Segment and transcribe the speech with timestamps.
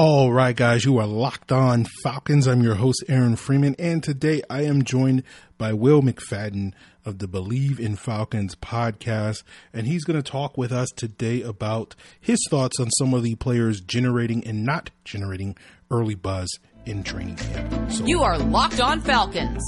[0.00, 2.46] All right, guys, you are locked on Falcons.
[2.46, 5.24] I'm your host, Aaron Freeman, and today I am joined
[5.58, 6.72] by Will McFadden
[7.04, 9.42] of the Bleav in Falcons podcast,
[9.72, 13.34] and he's going to talk with us today about his thoughts on some of the
[13.34, 15.56] players generating and not generating
[15.90, 16.48] early buzz
[16.86, 17.90] in training camp.
[17.90, 19.64] So, you are Locked On Falcons,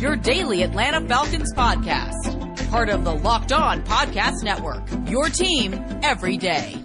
[0.00, 6.38] your daily Atlanta Falcons podcast, part of the Locked On Podcast Network, your team every
[6.38, 6.82] day.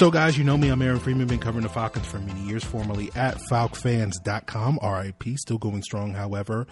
[0.00, 0.70] So, guys, you know me.
[0.70, 1.26] I'm Aaron Freeman.
[1.26, 4.78] Been covering the Falcons for many years, formerly at FalcFans.com.
[4.82, 6.66] RIP, still going strong, however,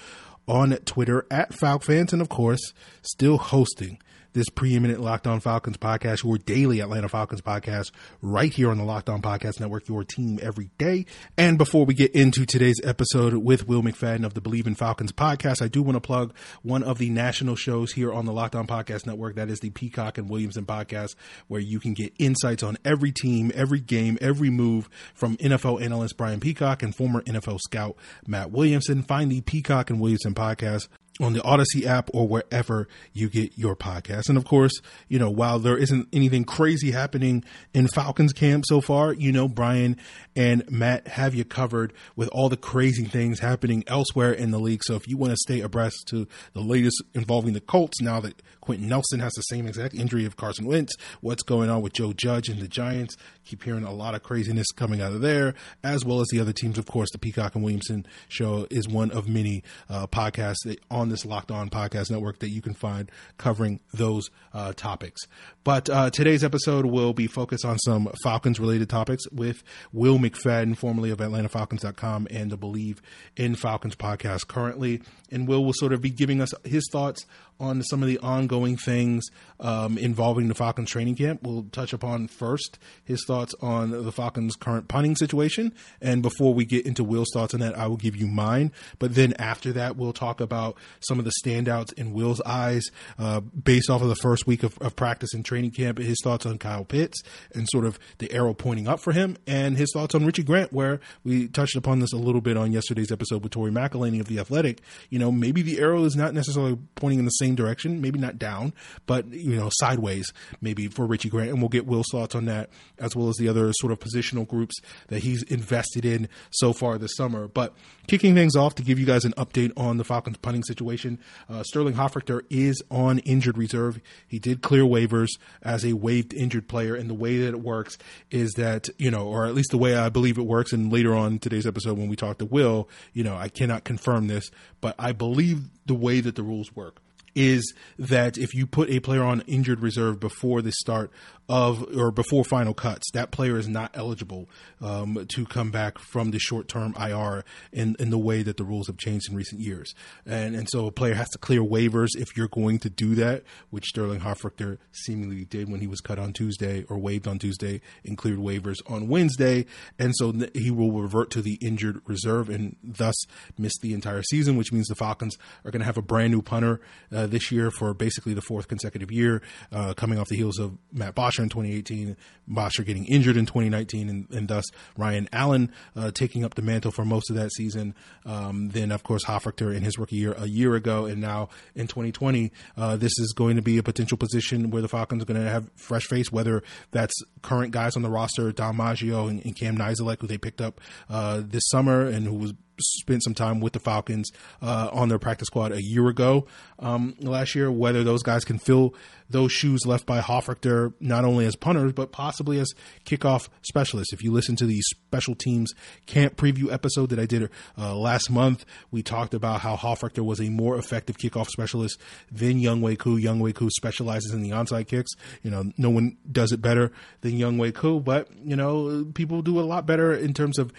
[0.46, 3.98] on Twitter at FalcFans, and of course, still hosting
[4.38, 7.90] this preeminent Locked On Falcons podcast, your daily Atlanta Falcons podcast,
[8.22, 11.06] right here on the Locked On Podcast Network, your team every day.
[11.36, 15.10] And before we get into today's episode with Will McFadden of the Bleav in Falcons
[15.10, 16.32] podcast, I do want to plug
[16.62, 19.34] one of the national shows here on the Locked On Podcast Network.
[19.34, 21.16] That is the Peacock and Williamson podcast,
[21.48, 26.16] where you can get insights on every team, every game, every move from NFL analyst
[26.16, 29.02] Brian Peacock and former NFL scout Matt Williamson.
[29.02, 30.86] Find the Peacock and Williamson podcast
[31.20, 34.28] on the Odyssey app or wherever you get your podcast.
[34.28, 34.72] And of course,
[35.08, 37.44] you know, while there isn't anything crazy happening
[37.74, 39.96] in Falcons camp so far, you know, Brian
[40.36, 44.82] and Matt have you covered with all the crazy things happening elsewhere in the league.
[44.84, 48.40] So if you want to stay abreast to the latest involving the Colts now that
[48.60, 52.12] Quenton Nelson has the same exact injury of Carson Wentz, what's going on with Joe
[52.12, 53.16] Judge and the Giants,
[53.48, 56.52] keep hearing a lot of craziness coming out of there, as well as the other
[56.52, 56.78] teams.
[56.78, 61.24] Of course, the Peacock and Williamson show is one of many uh, podcasts on this
[61.24, 65.22] Locked On Podcast Network that you can find covering those uh, topics.
[65.64, 70.76] But uh, today's episode will be focused on some Falcons related topics with Will McFadden,
[70.76, 72.98] formerly of AtlantaFalcons.com and the Bleav
[73.36, 75.02] in Falcons podcast currently.
[75.30, 77.26] And Will will sort of be giving us his thoughts
[77.60, 79.24] on some of the ongoing things
[79.60, 81.42] um, involving the Falcons training camp.
[81.42, 85.72] We'll touch upon first his thoughts on the Falcons' current punting situation.
[86.00, 88.72] And before we get into Will's thoughts on that, I will give you mine.
[88.98, 92.84] But then after that, we'll talk about some of the standouts in Will's eyes
[93.18, 96.46] uh, based off of the first week of, of practice and training camp, his thoughts
[96.46, 97.22] on Kyle Pitts
[97.54, 100.72] and sort of the arrow pointing up for him, and his thoughts on Richie Grant,
[100.72, 104.26] where we touched upon this a little bit on yesterday's episode with Tori McElhaney of
[104.26, 104.80] The Athletic.
[105.10, 108.18] You know, maybe the arrow is not necessarily pointing in the same same direction, maybe
[108.18, 108.72] not down,
[109.06, 112.68] but you know sideways maybe for Richie Grant, and we'll get Will's thoughts on that
[112.98, 114.76] as well as the other sort of positional groups
[115.08, 117.48] that he's invested in so far this summer.
[117.48, 117.74] But
[118.06, 121.62] kicking things off to give you guys an update on the Falcons punting situation, uh,
[121.62, 124.00] Sterling Hofrichter is on injured reserve.
[124.26, 125.28] He did clear waivers
[125.62, 127.96] as a waived injured player, and the way that it works
[128.30, 131.14] is that you know, or at least the way I believe it works, and later
[131.14, 134.94] on today's episode when we talk to Will, you know, I cannot confirm this, but
[134.98, 137.00] I believe the way that the rules work
[137.34, 141.10] is that if you put a player on injured reserve before the start
[141.48, 144.48] of or before final cuts, that player is not eligible
[144.82, 148.64] um, to come back from the short term IR in, in the way that the
[148.64, 149.94] rules have changed in recent years.
[150.26, 153.44] And and so a player has to clear waivers if you're going to do that,
[153.70, 157.80] which Sterling Hofrichter seemingly did when he was cut on Tuesday or waived on Tuesday
[158.04, 159.64] and cleared waivers on Wednesday.
[159.98, 163.14] And so he will revert to the injured reserve and thus
[163.56, 166.42] miss the entire season, which means the Falcons are going to have a brand new
[166.42, 166.80] punter
[167.14, 169.42] uh, this year for basically the fourth consecutive year,
[169.72, 174.08] uh, coming off the heels of Matt Bosher in 2018, Bosher getting injured in 2019,
[174.08, 174.64] and, and thus
[174.96, 177.94] Ryan Allen uh, taking up the mantle for most of that season.
[178.24, 181.86] Um, then, of course, Hofrichter in his rookie year a year ago, and now in
[181.86, 185.42] 2020, uh, this is going to be a potential position where the Falcons are going
[185.42, 189.56] to have fresh face, whether that's current guys on the roster, Dom Maggio and, and
[189.56, 193.60] Cam Nizialek, who they picked up uh, this summer and who was spent some time
[193.60, 194.30] with the Falcons
[194.62, 196.46] uh, on their practice squad a year ago
[196.78, 197.70] um, last year.
[197.70, 198.94] Whether those guys can fill
[199.30, 202.72] those shoes left by Hofrichter, not only as punters, but possibly as
[203.04, 204.12] kickoff specialists.
[204.12, 205.72] If you listen to the special teams
[206.06, 210.40] camp preview episode that I did uh, last month, we talked about how Hofrichter was
[210.40, 212.00] a more effective kickoff specialist
[212.30, 213.20] than Younghoe Koo.
[213.20, 215.12] Younghoe specializes in the onside kicks.
[215.42, 219.60] You know, no one does it better than Younghoe Koo, but, you know, people do
[219.60, 220.72] a lot better in terms of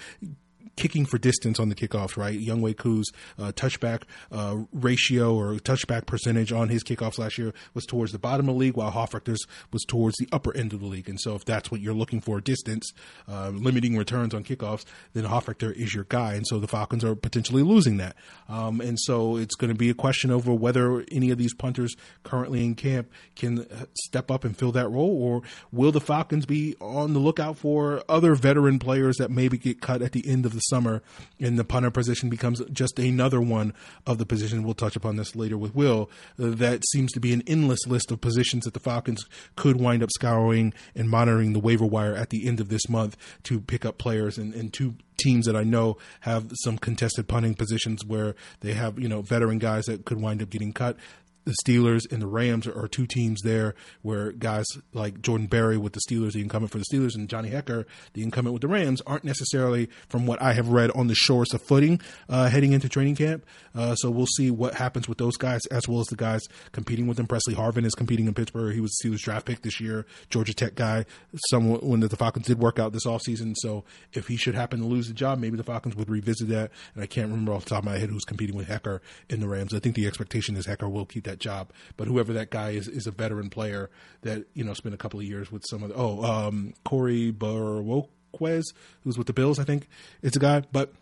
[0.80, 2.40] kicking for distance on the kickoffs, right?
[2.40, 7.86] Younghoe Koo's uh, touchback uh, ratio or touchback percentage on his kickoffs last year was
[7.86, 10.86] towards the bottom of the league, while Hofrichter's was towards the upper end of the
[10.86, 11.10] league.
[11.10, 12.92] And so, if that's what you're looking for, distance,
[13.28, 16.34] uh, limiting returns on kickoffs, then Hofrichter is your guy.
[16.36, 18.16] And so, the Falcons are potentially losing that.
[18.48, 21.96] Um, and so, it's going to be a question over whether any of these punters
[22.24, 25.42] currently in camp can uh, step up and fill that role, or
[25.72, 30.02] will the Falcons be on the lookout for other veteran players that maybe get cut
[30.02, 31.02] at the end of the summer,
[31.40, 33.74] and the punter position becomes just another one
[34.06, 34.64] of the positions.
[34.64, 36.10] We'll touch upon this later with Will.
[36.38, 39.26] That seems to be an endless list of positions that the Falcons
[39.56, 43.18] could wind up scouring and monitoring the waiver wire at the end of this month
[43.44, 47.56] to pick up players and, and two teams that I know have some contested punting
[47.56, 50.98] positions where they have, you know, veteran guys that could wind up getting cut
[51.50, 55.94] the Steelers and the Rams are, two teams there where guys like Jordan Berry with
[55.94, 59.02] the Steelers, the incumbent for the Steelers, and Johnny Hekker, the incumbent with the Rams,
[59.06, 62.90] aren't necessarily, from what I have read, on the shores of footing uh, heading into
[62.90, 63.46] training camp.
[63.76, 66.42] Uh, so we'll see what happens with those guys as well as the guys
[66.72, 67.28] competing with them.
[67.28, 68.74] Pressley Harvin is competing in Pittsburgh.
[68.74, 71.06] He was Steelers draft pick this year, Georgia Tech guy.
[71.50, 73.56] Someone when the Falcons did work out this offseason.
[73.58, 76.72] So if he should happen to lose the job, maybe the Falcons would revisit that.
[76.94, 79.00] And I can't remember off the top of my head who's competing with Hekker
[79.30, 79.74] in the Rams.
[79.74, 82.88] I think the expectation is Hekker will keep that job, but whoever that guy is
[82.88, 83.90] is a veteran player
[84.22, 87.32] that you know spent a couple of years with some of the, oh um, Corey
[87.32, 88.64] Bojorquez,
[89.04, 89.88] who's with the Bills, I think
[90.22, 90.94] it's a guy, but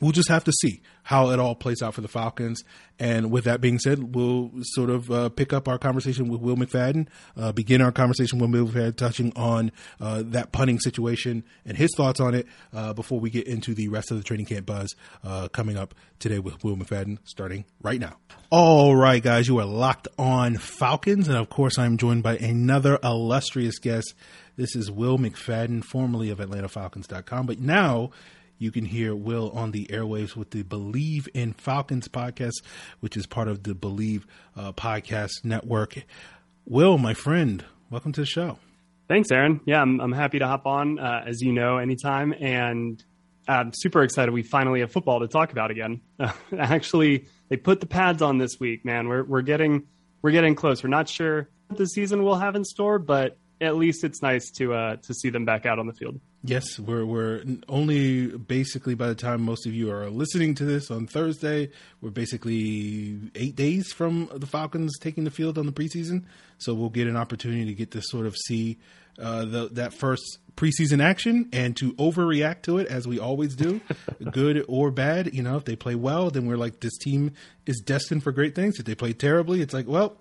[0.00, 2.62] we'll just have to see how it all plays out for the Falcons.
[2.98, 6.56] And with that being said, we'll sort of uh, pick up our conversation with Will
[6.56, 11.76] McFadden, uh, begin our conversation with Will McFadden, touching on uh, that punting situation and
[11.76, 14.66] his thoughts on it uh, before we get into the rest of the training camp
[14.66, 14.94] buzz
[15.24, 18.16] uh, coming up today with Will McFadden, starting right now.
[18.50, 21.28] All right, guys, you are locked on Falcons.
[21.28, 24.14] And of course, I'm joined by another illustrious guest.
[24.56, 28.10] This is Will McFadden, formerly of AtlantaFalcons.com, but now
[28.60, 32.62] you can hear Will on the airwaves with the Bleav in Falcons podcast,
[33.00, 34.24] which is part of the Bleav
[34.54, 36.04] uh, podcast network.
[36.66, 38.58] Will, my friend, welcome to the show.
[39.08, 39.60] Thanks, Aaron.
[39.64, 42.34] Yeah, I'm, I'm happy to hop on, uh, as you know, anytime.
[42.38, 43.02] And
[43.48, 46.02] I'm super excited we finally have football to talk about again.
[46.18, 49.08] Uh, actually, they put the pads on this week, man.
[49.08, 49.86] We're, we're getting
[50.22, 50.84] we're getting close.
[50.84, 54.50] We're not sure what the season will have in store, but at least it's nice
[54.58, 56.20] to uh, to see them back out on the field.
[56.42, 60.90] Yes, we're we're only basically by the time most of you are listening to this
[60.90, 61.70] on Thursday,
[62.00, 66.24] we're basically eight days from the Falcons taking the field on the preseason.
[66.56, 68.78] So we'll get an opportunity to get to sort of see
[69.18, 73.82] uh, the, that first preseason action and to overreact to it as we always do,
[74.30, 75.34] good or bad.
[75.34, 77.32] You know, if they play well, then we're like, this team
[77.66, 78.78] is destined for great things.
[78.78, 80.16] If they play terribly, it's like, well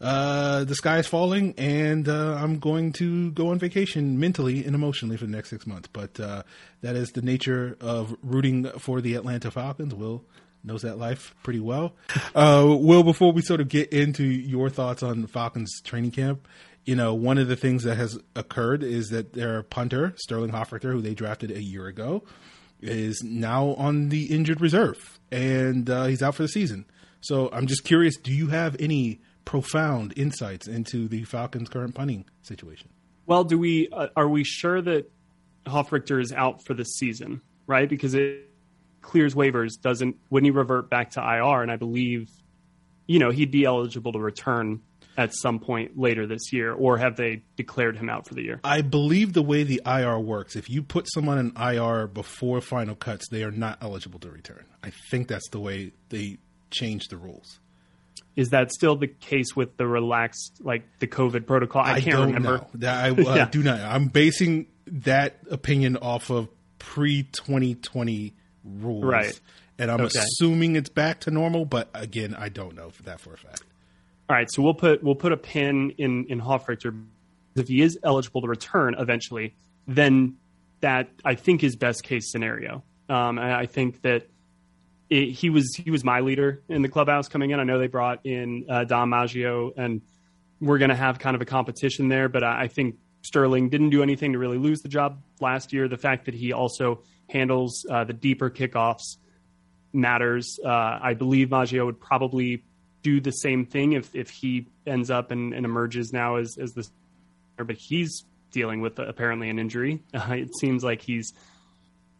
[0.00, 4.74] uh, the sky is falling, and uh, I'm going to go on vacation mentally and
[4.74, 5.88] emotionally for the next six months.
[5.92, 6.42] But uh,
[6.82, 9.94] that is the nature of rooting for the Atlanta Falcons.
[9.94, 10.24] Will
[10.62, 11.94] knows that life pretty well.
[12.34, 16.46] Uh, Will, before we sort of get into your thoughts on Falcons training camp,
[16.84, 20.92] you know, one of the things that has occurred is that their punter, Sterling Hofrichter,
[20.92, 22.24] who they drafted a year ago,
[22.82, 26.84] is now on the injured reserve, and uh, he's out for the season.
[27.22, 32.26] So I'm just curious, do you have any profound insights into the Falcons' current punting
[32.42, 32.90] situation.
[33.24, 35.10] Well, do we uh, are we sure that
[35.64, 37.88] Hofrichter is out for the season, right?
[37.88, 38.50] Because it
[39.00, 41.62] clears waivers, doesn't wouldn't he revert back to IR?
[41.62, 42.28] And I believe,
[43.06, 44.82] you know, he'd be eligible to return
[45.16, 48.60] at some point later this year, or have they declared him out for the year?
[48.62, 52.94] I believe the way the IR works, if you put someone in IR before final
[52.94, 54.66] cuts, they are not eligible to return.
[54.82, 56.38] I think that's the way they
[56.70, 57.60] changed the rules.
[58.34, 61.82] Is that still the case with the relaxed, like the COVID protocol?
[61.82, 62.66] I, I can't remember.
[62.74, 62.88] Know.
[62.88, 63.48] I, uh, yeah.
[63.50, 63.80] do not.
[63.80, 66.48] I'm basing that opinion off of
[66.78, 68.34] pre 2020
[68.64, 69.40] rules, right?
[69.78, 70.18] And I'm okay.
[70.18, 73.62] assuming it's back to normal, but again, I don't know for that for a fact.
[74.28, 77.04] All right, so we'll put we'll put a pin in in Hofrichter.
[77.54, 79.54] If he is eligible to return eventually,
[79.86, 80.36] then
[80.80, 82.82] that I think is best case scenario.
[83.08, 84.28] Um, I think that
[85.08, 87.60] it, he was he was my leader in the clubhouse coming in.
[87.60, 90.02] I know they brought in uh, Dom Maggio, and
[90.60, 92.28] we're going to have kind of a competition there.
[92.28, 95.88] But I, I think Sterling didn't do anything to really lose the job last year.
[95.88, 99.16] The fact that he also handles uh, the deeper kickoffs
[99.92, 100.58] matters.
[100.64, 102.64] Uh, I believe Maggio would probably
[103.02, 106.72] do the same thing if if he ends up and, and emerges now as as
[106.72, 106.86] the
[107.56, 110.02] but he's dealing with apparently an injury.
[110.14, 111.32] it seems like he's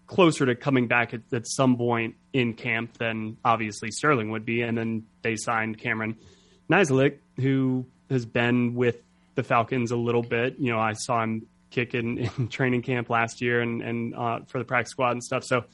[0.07, 4.63] closer to coming back at, at, some point in camp than obviously Sterling would be.
[4.63, 6.17] And then they signed Cameron
[6.71, 8.97] Nizialek, who has been with
[9.35, 10.57] the Falcons a little bit.
[10.59, 14.41] You know, I saw him kick in, in training camp last year and, and uh,
[14.47, 15.45] for the practice squad and stuff.
[15.45, 15.65] So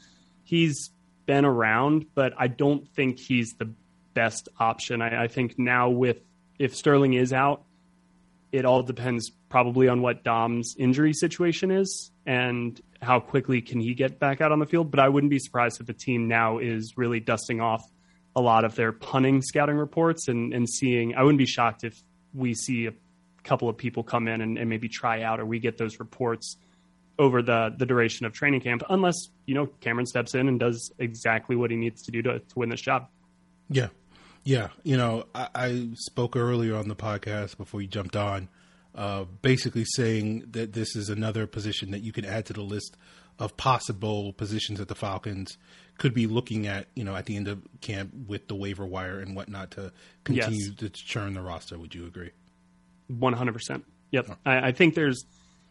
[0.44, 0.90] he's
[1.26, 3.72] been around, but I don't think he's the
[4.14, 5.02] best option.
[5.02, 6.18] I, I think now with
[6.58, 7.64] if Sterling is out,
[8.50, 13.94] it all depends probably on what Dom's injury situation is and how quickly can he
[13.94, 14.90] get back out on the field.
[14.90, 17.82] But I wouldn't be surprised if the team now is really dusting off
[18.34, 21.14] a lot of their punning scouting reports and, and seeing.
[21.14, 22.00] I wouldn't be shocked if
[22.32, 22.92] we see a
[23.42, 26.56] couple of people come in and, and maybe try out, or we get those reports
[27.18, 30.92] over the the duration of training camp, unless you know Cameron steps in and does
[30.98, 33.08] exactly what he needs to do to, to win this job.
[33.68, 33.88] Yeah,
[34.44, 34.68] yeah.
[34.82, 38.48] You know, I, I spoke earlier on the podcast before you jumped on,
[38.94, 42.96] uh, basically saying that this is another position that you can add to the list
[43.38, 45.56] of possible positions that the Falcons
[45.98, 49.20] could be looking at, you know, at the end of camp with the waiver wire
[49.20, 49.92] and whatnot to
[50.24, 50.74] continue yes.
[50.76, 51.78] to churn the roster.
[51.78, 52.30] Would you agree?
[53.08, 53.84] One hundred percent.
[54.10, 54.26] Yep.
[54.30, 54.36] Oh.
[54.44, 55.24] I, I, think there's,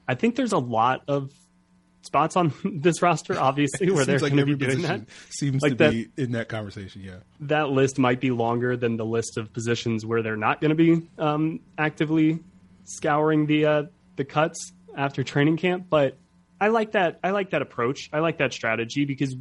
[0.07, 1.31] I think there's a lot of
[2.01, 5.01] spots on this roster, obviously, where they're like going to be doing that.
[5.29, 7.01] Seems like to that, be in that conversation.
[7.01, 7.17] Yeah.
[7.41, 10.75] That list might be longer than the list of positions where they're not going to
[10.75, 12.39] be um, actively
[12.95, 13.83] scouring the uh,
[14.15, 16.17] the cuts after training camp, but
[16.59, 17.19] I like that.
[17.23, 18.09] I like that approach.
[18.13, 19.35] I like that strategy because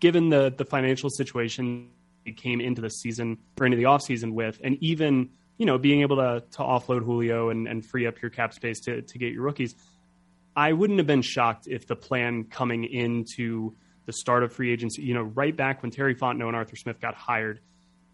[0.00, 1.90] given the the financial situation
[2.24, 6.00] he came into the season or into the offseason with, and even you know being
[6.00, 9.32] able to to offload Julio and, and free up your cap space to to get
[9.32, 9.74] your rookies,
[10.56, 13.74] I wouldn't have been shocked if the plan coming into
[14.06, 17.00] the start of free agency, you know, right back when Terry Fontenot and Arthur Smith
[17.00, 17.60] got hired,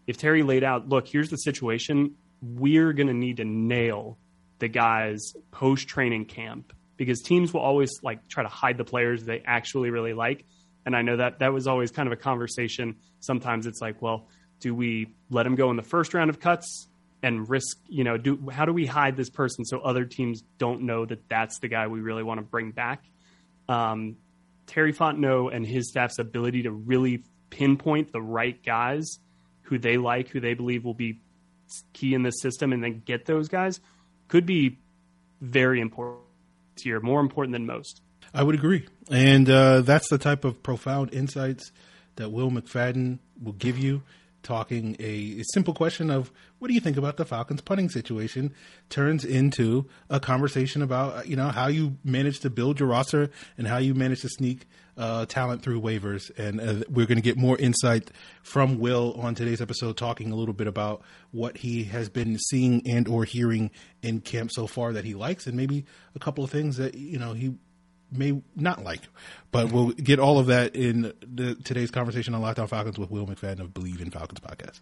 [0.07, 4.17] if Terry laid out, look, here's the situation, we're going to need to nail
[4.59, 9.23] the guys post training camp because teams will always like try to hide the players
[9.23, 10.45] they actually really like.
[10.85, 12.97] And I know that that was always kind of a conversation.
[13.19, 14.27] Sometimes it's like, well,
[14.59, 16.87] do we let him go in the first round of cuts
[17.23, 20.81] and risk, you know, do how do we hide this person so other teams don't
[20.81, 23.03] know that that's the guy we really want to bring back?
[23.67, 24.17] Um,
[24.67, 29.19] Terry Fontenot and his staff's ability to really pinpoint the right guys
[29.63, 31.21] who they like, who they believe will be
[31.93, 33.79] key in this system, and then get those guys
[34.29, 34.77] could be
[35.41, 36.23] very important
[36.83, 38.01] year, more important than most.
[38.33, 41.71] I would agree, and uh, that's the type of profound insights
[42.15, 44.03] that Will McFadden will give you.
[44.41, 48.53] Talking a, simple question of what do you think about the Falcons punting situation?
[48.89, 53.67] Turns into a conversation about you know how you manage to build your roster and
[53.67, 54.65] how you manage to sneak
[54.97, 58.11] uh, talent through waivers, and uh, we're going to get more insight
[58.43, 62.81] from Will on today's episode, talking a little bit about what he has been seeing
[62.85, 66.51] and or hearing in camp so far that he likes, and maybe a couple of
[66.51, 67.55] things that you know he
[68.11, 69.01] may not like.
[69.51, 73.09] But we'll get all of that in the, today's conversation on Locked On Falcons with
[73.09, 74.79] Will McFadden of Bleav in Falcons podcast.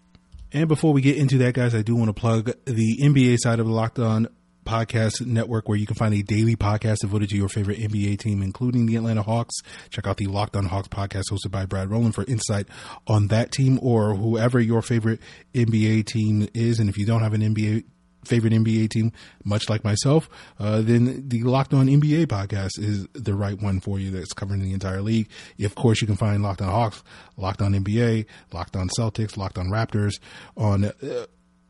[0.53, 3.59] And before we get into that, guys, I do want to plug the NBA side
[3.59, 4.27] of the Locked On
[4.67, 8.43] podcast network where you can find a daily podcast devoted to your favorite NBA team,
[8.43, 9.55] including the Atlanta Hawks.
[9.89, 12.67] Check out the Locked On Hawks podcast hosted by Brad Rowland for insight
[13.07, 15.21] on that team or whoever your favorite
[15.53, 16.79] NBA team is.
[16.79, 17.85] And if you don't have an NBA
[18.25, 19.11] favorite NBA team,
[19.43, 23.99] much like myself, uh, then the Locked On NBA podcast is the right one for
[23.99, 25.29] you that's covering the entire league.
[25.63, 27.03] Of course, you can find Locked On Hawks,
[27.37, 30.19] Locked On NBA, Locked On Celtics, Locked On Raptors
[30.55, 30.91] on uh,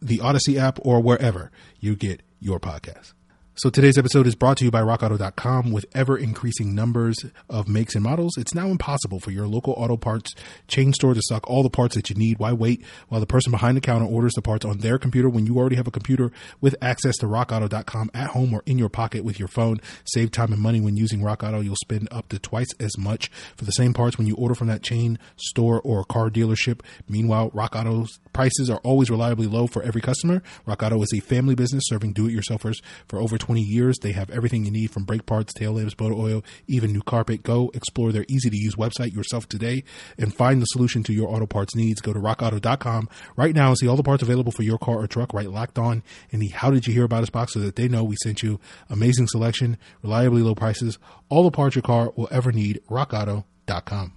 [0.02, 3.14] the Odyssey app or wherever you get your podcast.
[3.60, 7.96] So today's episode is brought to you by rockauto.com with ever increasing numbers of makes
[7.96, 8.38] and models.
[8.38, 10.36] It's now impossible for your local auto parts
[10.68, 12.38] chain store to stock all the parts that you need.
[12.38, 15.48] Why wait while the person behind the counter orders the parts on their computer when
[15.48, 19.24] you already have a computer with access to rockauto.com at home or in your pocket
[19.24, 19.82] with your phone?
[20.06, 21.64] Save time and money when using RockAuto.
[21.64, 24.68] You'll spend up to twice as much for the same parts when you order from
[24.68, 26.82] that chain store or car dealership.
[27.10, 30.44] Meanwhile, Rock Auto's prices are always reliably low for every customer.
[30.68, 33.98] Rock Auto is a family business serving do-it-yourselfers for over 20 years.
[33.98, 37.42] They have everything you need from brake parts, tail lamps, motor oil, even new carpet.
[37.42, 39.84] Go explore their easy to use website yourself today
[40.20, 42.00] and find the solution to your auto parts needs.
[42.00, 45.08] Go to rockauto.com right now and see all the parts available for your car or
[45.08, 47.76] truck right locked on in the How Did You Hear About Us box so that
[47.76, 48.60] they know we sent you.
[48.88, 52.82] Amazing selection, reliably low prices, all the parts your car will ever need.
[52.88, 54.14] rockauto.com.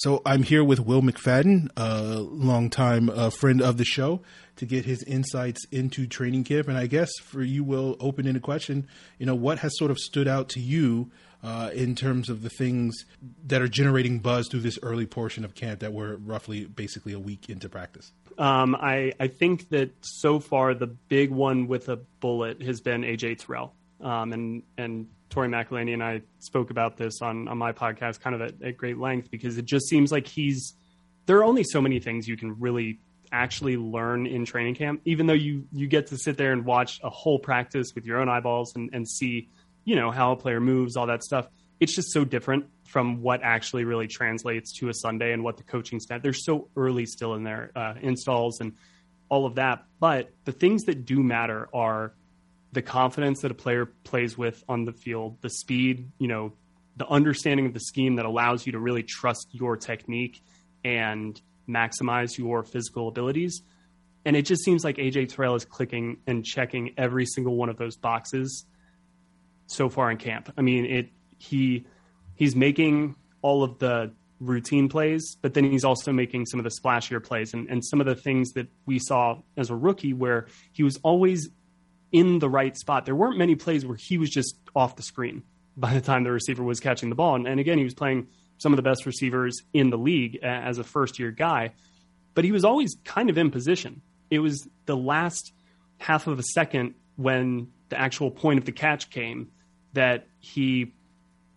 [0.00, 4.22] So I'm here with Will McFadden, a longtime uh, friend of the show,
[4.56, 6.68] to get his insights into training camp.
[6.68, 8.88] And I guess for you, Will, open in a question,
[9.18, 11.10] you know, what has sort of stood out to you
[11.44, 13.04] uh, in terms of the things
[13.46, 17.20] that are generating buzz through this early portion of camp that we're roughly basically a
[17.20, 18.10] week into practice?
[18.38, 23.02] Um, I, I think that so far the big one with a bullet has been
[23.02, 23.74] AJ Terrell.
[24.00, 28.34] Um, and and Tori McElhaney and I spoke about this on, on my podcast kind
[28.34, 30.74] of at, at great length because it just seems like he's
[31.26, 32.98] there are only so many things you can really
[33.32, 37.00] actually learn in training camp, even though you you get to sit there and watch
[37.02, 39.48] a whole practice with your own eyeballs and, and see,
[39.84, 41.48] you know, how a player moves, all that stuff.
[41.78, 45.62] It's just so different from what actually really translates to a Sunday and what the
[45.62, 46.22] coaching staff.
[46.22, 48.72] They're so early still in their uh, installs and
[49.28, 49.84] all of that.
[50.00, 52.12] But the things that do matter are
[52.72, 56.52] the confidence that a player plays with on the field, the speed, you know,
[56.96, 60.42] the understanding of the scheme that allows you to really trust your technique
[60.84, 63.62] and maximize your physical abilities.
[64.24, 67.78] And it just seems like AJ Terrell is clicking and checking every single one of
[67.78, 68.66] those boxes
[69.66, 70.52] so far in camp.
[70.56, 71.86] I mean, it he
[72.34, 76.70] he's making all of the routine plays, but then he's also making some of the
[76.70, 80.46] splashier plays and, and some of the things that we saw as a rookie where
[80.72, 81.48] he was always
[82.12, 83.04] in the right spot.
[83.04, 85.42] There weren't many plays where he was just off the screen
[85.76, 87.36] by the time the receiver was catching the ball.
[87.36, 90.78] And, and again, he was playing some of the best receivers in the league as
[90.78, 91.72] a first year guy,
[92.34, 94.02] but he was always kind of in position.
[94.30, 95.52] It was the last
[95.98, 99.50] half of a second when the actual point of the catch came
[99.92, 100.94] that he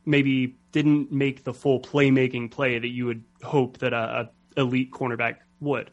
[0.05, 4.91] maybe didn't make the full playmaking play that you would hope that a, a elite
[4.91, 5.91] cornerback would.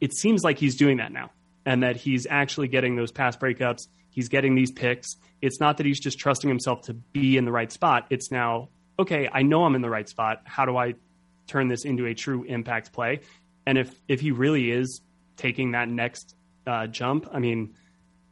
[0.00, 1.30] It seems like he's doing that now
[1.68, 3.88] and that he's actually getting those pass breakups.
[4.08, 5.16] He's getting these picks.
[5.42, 8.06] It's not that he's just trusting himself to be in the right spot.
[8.08, 10.40] It's now, okay, I know I'm in the right spot.
[10.44, 10.94] How do I
[11.46, 13.20] turn this into a true impact play?
[13.66, 15.02] And if if he really is
[15.36, 16.34] taking that next
[16.66, 17.74] uh, jump, I mean,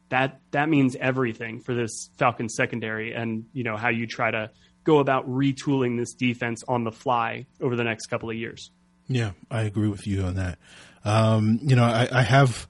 [0.09, 4.49] that that means everything for this Falcons secondary, and you know how you try to
[4.83, 8.71] go about retooling this defense on the fly over the next couple of years.
[9.07, 10.57] Yeah, I agree with you on that.
[11.05, 12.67] Um, you know, I, I have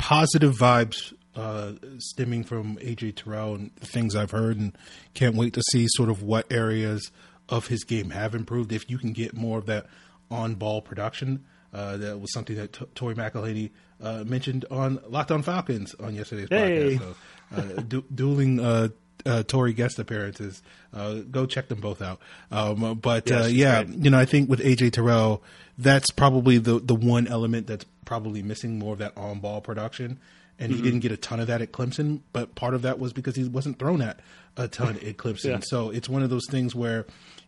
[0.00, 4.76] positive vibes uh, stemming from AJ Terrell and the things I've heard, and
[5.14, 7.10] can't wait to see sort of what areas
[7.48, 8.72] of his game have improved.
[8.72, 9.86] If you can get more of that
[10.30, 13.70] on ball production, uh, that was something that T- Tori McElhaney
[14.02, 16.96] uh, mentioned on Locked On Falcons on yesterday's hey.
[16.96, 16.98] podcast.
[17.00, 17.14] So,
[17.56, 18.88] uh, du- dueling uh,
[19.26, 20.62] uh, Tori guest appearances.
[20.94, 22.20] Uh, go check them both out.
[22.50, 23.98] Um, but Yeah, uh, yeah, great.
[23.98, 25.42] you know, I think with AJ Terrell,
[25.78, 30.18] that's probably the the one element that's probably missing more of that on ball production.
[30.58, 30.76] And Mm-hmm.
[30.76, 33.34] he didn't get a ton of that at Clemson, but part of that was because
[33.34, 34.20] he wasn't thrown at
[34.58, 35.44] a ton at Clemson.
[35.44, 35.60] Yeah.
[35.62, 37.06] So it's one of those things where,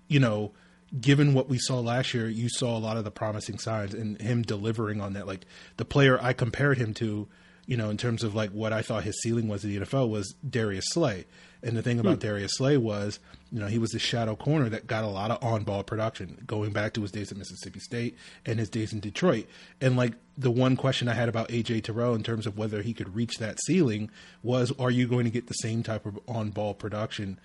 [0.09, 0.52] you know,
[0.99, 4.18] given what we saw last year, you saw a lot of the promising signs and
[4.21, 5.26] him delivering on that.
[5.26, 5.44] Like
[5.76, 7.28] the player I compared him to,
[7.66, 10.11] you know, in terms of like what I thought his ceiling was in the NFL
[10.11, 11.26] was Darius Slay.
[11.64, 12.26] And the thing about hmm.
[12.26, 13.21] Darius Slay was,
[13.52, 16.42] you know, he was the shadow corner that got a lot of on ball production
[16.45, 19.47] going back to his days at Mississippi State and his days in Detroit.
[19.81, 22.92] And like the one question I had about AJ Terrell in terms of whether he
[22.92, 24.11] could reach that ceiling
[24.42, 27.38] was, are you going to get the same type of on ball production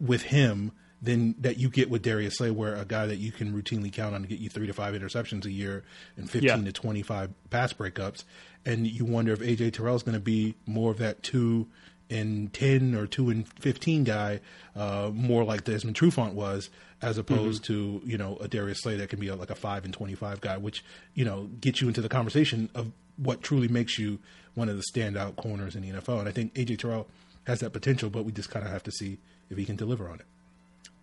[0.00, 3.52] with him than that you get with Darius Slay, where a guy that you can
[3.52, 5.84] routinely count on to get you three to five interceptions a year
[6.16, 6.64] and fifteen Yeah.
[6.64, 8.24] to twenty five pass breakups,
[8.64, 11.68] and you wonder if AJ Terrell is going to be more of that two
[12.08, 14.40] and ten or two and fifteen guy,
[14.74, 16.70] uh, more like Desmond Trufant was,
[17.02, 19.84] as opposed to you know a Darius Slay that can be a, like a five
[19.84, 20.82] and twenty five guy, which
[21.14, 24.18] you know gets you into the conversation of what truly makes you
[24.54, 26.20] one of the standout corners in the NFL.
[26.20, 27.06] And I think AJ Terrell
[27.46, 29.18] has that potential, but we just kind of have to see
[29.50, 30.26] if he can deliver on it.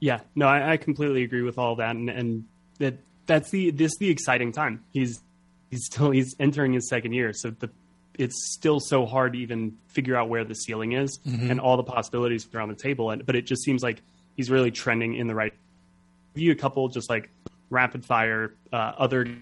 [0.04, 2.44] Yeah, no, I, I completely agree with all that, and, and
[2.80, 4.84] that that's the this is the exciting time.
[4.92, 5.22] He's
[5.72, 7.70] he's still he's entering his second year, so the
[8.20, 11.86] it's still so hard to even figure out where the ceiling is and all the
[11.86, 13.12] possibilities are on the table.
[13.12, 14.02] And but it just seems like
[14.36, 15.54] he's really trending in the right.
[16.36, 17.30] View a couple just like
[17.70, 19.38] rapid fire uh, other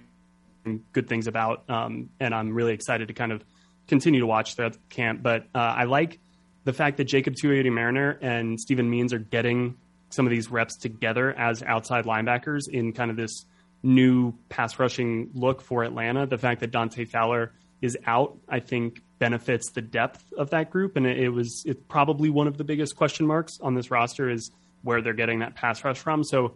[0.93, 3.43] good things about, um, and I'm really excited to kind of
[3.87, 5.23] continue to watch throughout the camp.
[5.23, 6.19] But uh, I like
[6.65, 9.77] the fact that Jacob Tuioti Mariner and Steven Means are getting
[10.11, 13.45] some of these reps together as outside linebackers in kind of this
[13.83, 16.25] new pass rushing look for Atlanta.
[16.25, 20.95] The fact that Dante Fowler is out, I think, benefits the depth of that group,
[20.97, 24.29] and it, it was it's probably one of the biggest question marks on this roster
[24.29, 24.51] is
[24.83, 26.23] where they're getting that pass rush from.
[26.23, 26.55] So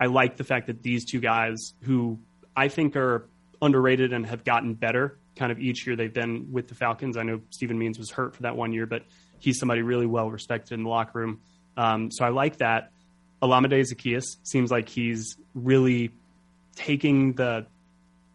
[0.00, 2.18] I like the fact that these two guys, who
[2.56, 3.28] I think are
[3.62, 7.16] underrated and have gotten better kind of each year they've been with the Falcons.
[7.16, 9.02] I know Steven Means was hurt for that one year, but
[9.38, 11.40] he's somebody really well respected in the locker room.
[11.76, 12.92] Um, so I like that.
[13.44, 16.10] Olamide Zaccheaus seems like he's really
[16.76, 17.66] taking the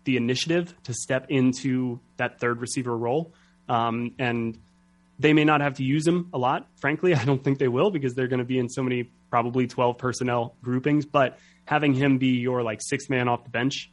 [0.05, 3.33] the initiative to step into that third receiver role.
[3.67, 4.57] Um, and
[5.19, 6.67] they may not have to use him a lot.
[6.77, 9.67] Frankly, I don't think they will because they're going to be in so many probably
[9.67, 11.05] 12 personnel groupings.
[11.05, 13.91] But having him be your like sixth man off the bench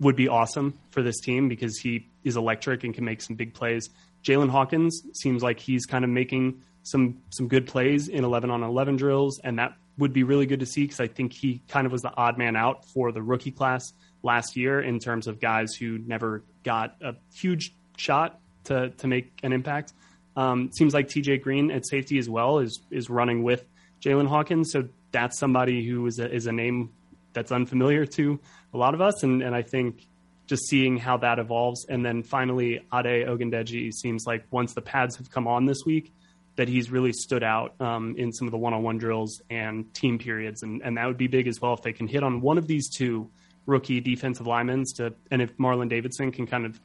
[0.00, 3.54] would be awesome for this team because he is electric and can make some big
[3.54, 3.90] plays.
[4.24, 8.62] Jaylinn Hawkins seems like he's kind of making some some good plays in 11 on
[8.62, 11.86] 11 drills, and that would be really good to see because I think he kind
[11.86, 15.40] of was the odd man out for the rookie class last year in terms of
[15.40, 19.92] guys who never got a huge shot to to make an impact.
[20.36, 23.64] Um, seems like TJ Green at safety as well is is running with
[24.00, 26.90] Jaylinn Hawkins, so that's somebody who is a, is a name
[27.32, 28.40] that's unfamiliar to
[28.72, 30.06] a lot of us, and and I think
[30.46, 35.16] just seeing how that evolves, and then finally Ade Ogundeji seems like once the pads
[35.16, 36.12] have come on this week,
[36.56, 40.62] that he's really stood out um, in some of the one-on-one drills and team periods,
[40.62, 42.66] and and that would be big as well if they can hit on one of
[42.66, 43.30] these two
[43.66, 46.80] rookie defensive linemen to, and if Marlon Davidson can kind of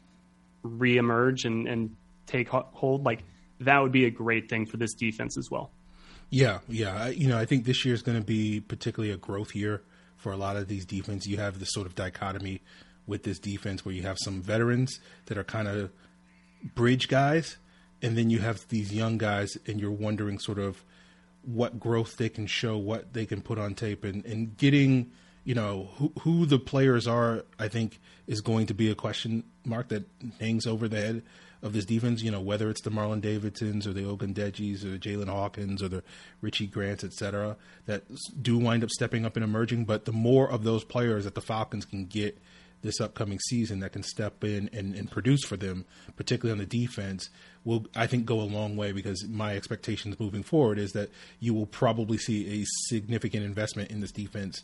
[0.64, 3.24] reemerge and and take hold, like
[3.60, 5.72] that would be a great thing for this defense as well.
[6.30, 7.08] Yeah, yeah.
[7.08, 9.82] You know, I think this year is going to be particularly a growth year
[10.16, 11.26] for a lot of these defense.
[11.26, 12.62] You have this sort of dichotomy
[13.08, 15.92] with this defense where you have some veterans that are kind of
[16.76, 17.58] bridge guys,
[18.02, 20.84] and then you have these young guys, and you're wondering sort of
[21.44, 25.12] what growth they can show, what they can put on tape, and, and getting
[25.46, 27.44] you know who, who the players are.
[27.58, 30.06] I think is going to be a question mark that
[30.40, 31.24] hangs over the head
[31.62, 32.22] of this defense.
[32.22, 36.04] You know whether it's the Marlon Davidsons or the Ogundejis or Jaylinn Hawkins or the
[36.42, 38.04] Richie Grants, et cetera, that
[38.42, 39.86] do wind up stepping up and emerging.
[39.86, 42.38] But the more of those players that the Falcons can get
[42.82, 46.66] this upcoming season that can step in and, and produce for them, particularly on the
[46.66, 47.30] defense,
[47.66, 51.54] will I think go a long way because my expectations moving forward is that you
[51.54, 54.64] will probably see a significant investment in this defense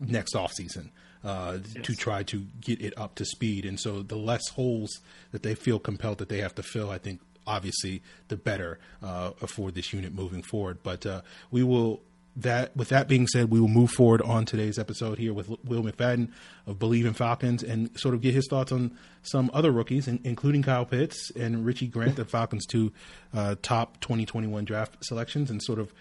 [0.00, 0.90] next offseason
[1.24, 1.84] uh, yes.
[1.86, 3.64] to try to get it up to speed.
[3.64, 5.00] And so the less holes
[5.32, 9.30] that they feel compelled that they have to fill, I think obviously the better uh,
[9.46, 10.78] for this unit moving forward.
[10.82, 12.02] But uh, we will
[12.36, 15.82] that with that being said, we will move forward on today's episode here with Will
[15.82, 16.30] McFadden
[16.66, 20.62] of Bleav in Falcons and sort of get his thoughts on some other rookies, including
[20.62, 22.92] Kyle Pitts and Richie Grant, the Falcons' two
[23.34, 25.92] uh, top 2021 draft selections, and sort of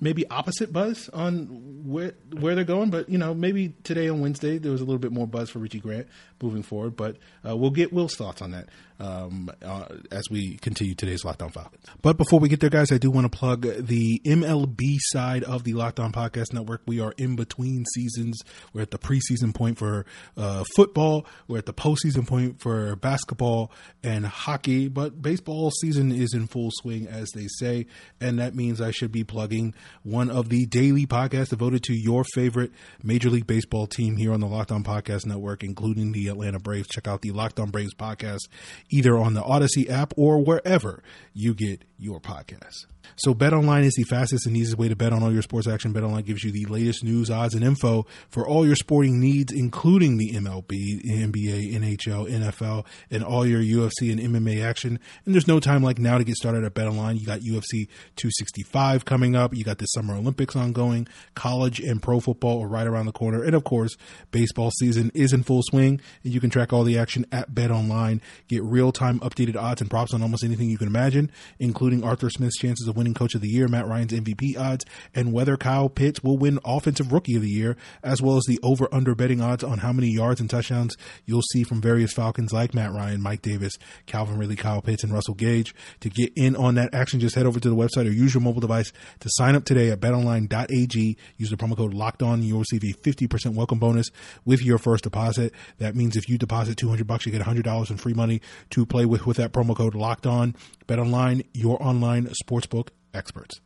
[0.00, 1.46] maybe opposite buzz on
[1.84, 4.98] where where they're going, but you know maybe today on Wednesday there was a little
[4.98, 6.06] bit more buzz for Richie Grant
[6.42, 6.96] moving forward.
[6.96, 8.68] But uh, we'll get Will's thoughts on that
[9.00, 11.84] um, uh, as we continue today's Lockdown On Falcons.
[12.02, 15.64] But before we get there, guys, I do want to plug the MLB side of
[15.64, 16.82] the Locked On Podcast Network.
[16.86, 18.40] We are in between seasons.
[18.72, 20.04] We're at the preseason point for
[20.36, 21.26] uh, football.
[21.48, 24.88] We're at the postseason point for basketball and hockey.
[24.88, 27.86] But baseball season is in full swing, as they say,
[28.20, 32.24] and that means I should be plugging one of the daily podcasts devoted to your
[32.24, 32.72] favorite
[33.02, 36.88] Major League Baseball team here on the Locked On Podcast Network, including the Atlanta Braves.
[36.88, 38.48] Check out the Locked On Braves podcast
[38.90, 41.02] either on the Odyssey app or wherever
[41.34, 42.86] you get your podcasts.
[43.16, 45.92] So BetOnline is the fastest and easiest way to bet on all your sports action.
[45.92, 50.16] BetOnline gives you the latest news, odds, and info for all your sporting needs, including
[50.16, 54.98] the MLB, NBA, NHL, NFL, and all your UFC and MMA action.
[55.24, 57.18] And there's no time like now to get started at BetOnline.
[57.20, 59.54] You got UFC 265 coming up.
[59.54, 61.06] You got the Summer Olympics ongoing.
[61.34, 63.42] College and pro football are right around the corner.
[63.42, 63.96] And of course,
[64.30, 66.00] baseball season is in full swing.
[66.24, 68.20] And you can track all the action at BetOnline.
[68.48, 72.30] Get real time updated odds and props on almost anything you can imagine, including Arthur
[72.30, 75.88] Smith's chances of winning Coach of the Year, Matt Ryan's MVP odds, and whether Kyle
[75.88, 79.40] Pitts will win Offensive Rookie of the Year, as well as the over under betting
[79.40, 83.22] odds on how many yards and touchdowns you'll see from various Falcons like Matt Ryan,
[83.22, 85.74] Mike Davis, Calvin Ridley, Kyle Pitts, and Russell Gage.
[86.00, 88.42] To get in on that action, just head over to the website or use your
[88.42, 91.16] mobile device to sign up today at betonline.ag.
[91.36, 92.42] Use the promo code locked on.
[92.42, 94.10] You'll receive a 50% welcome bonus
[94.44, 95.52] with your first deposit.
[95.78, 99.06] That means if you deposit 200 bucks, you get $100 in free money to play
[99.06, 100.54] with with that promo code locked on.
[100.86, 102.79] Bet online, your online sportsbook
[103.12, 103.60] experts.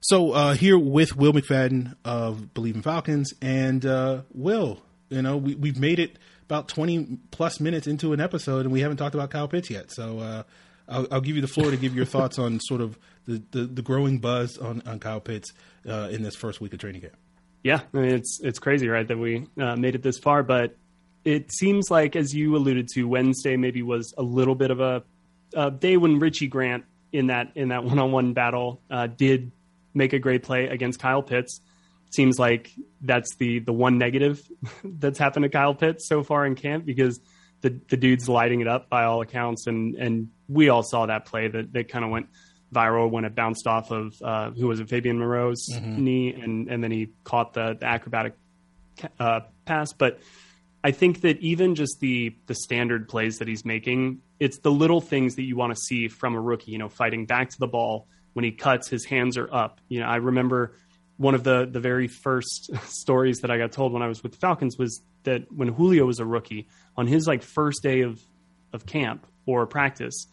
[0.00, 5.36] So uh, here with Will McFadden of Bleav in Falcons, and uh, Will, you know
[5.36, 9.14] we, we've made it about twenty plus minutes into an episode, and we haven't talked
[9.14, 9.92] about Kyle Pitts yet.
[9.92, 10.42] So uh,
[10.88, 13.66] I'll, I'll, give you the floor to give your thoughts on sort of the, the,
[13.66, 15.52] the growing buzz on, on Kyle Pitts
[15.88, 17.16] uh, in this first week of training camp.
[17.62, 20.76] Yeah, I mean, it's it's crazy, right, that we uh, made it this far, but
[21.24, 25.02] it seems like, as you alluded to, Wednesday maybe was a little bit of a,
[25.54, 29.52] a day when Richie Grant in that in that one on one battle uh, did
[29.94, 31.60] make a great play against Kyle Pitts.
[32.10, 34.42] Seems like that's the the one negative
[34.84, 37.20] that's happened to Kyle Pitts so far in camp because
[37.60, 41.26] the the dude's lighting it up by all accounts, and and we all saw that
[41.26, 42.26] play that that kind of went
[42.72, 46.04] viral when it bounced off of uh, who was it Fabian Moreau's mm-hmm.
[46.04, 48.34] knee, and and then he caught the, the acrobatic
[49.18, 50.20] uh, pass, but
[50.82, 55.02] I think that even just the the standard plays that he's making, it's the little
[55.02, 56.72] things that you want to see from a rookie.
[56.72, 59.80] You know, fighting back to the ball when he cuts, his hands are up.
[59.88, 60.74] You know, I remember
[61.18, 64.32] one of the the very first stories that I got told when I was with
[64.32, 68.18] the Falcons was that when Julio was a rookie, on his like first day of
[68.72, 70.26] of camp or practice,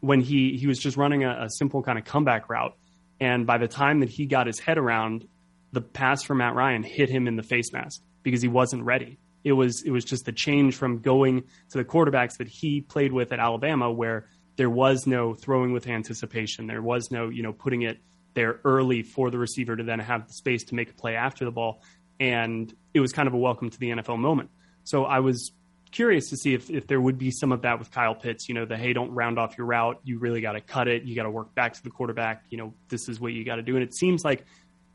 [0.00, 2.76] when he he was just running a, a simple kind of comeback route,
[3.20, 5.26] and by the time that he got his head around,
[5.70, 9.18] the pass from Matt Ryan hit him in the face mask because he wasn't ready
[9.46, 13.12] it was it was just the change from going to the quarterbacks that he played
[13.12, 17.52] with at Alabama, where there was no throwing with anticipation, there was no you know
[17.52, 17.98] putting it
[18.34, 21.44] there early for the receiver to then have the space to make a play after
[21.44, 21.80] the ball,
[22.18, 24.50] and it was kind of a welcome to the NFL moment.
[24.82, 25.52] So I was
[25.92, 28.48] curious to see if, if there would be some of that with Kyle Pitts.
[28.48, 30.00] You know, the hey, don't round off your route.
[30.02, 31.04] You really got to cut it.
[31.04, 32.46] You got to work back to the quarterback.
[32.50, 33.76] You know, this is what you got to do.
[33.76, 34.44] And it seems like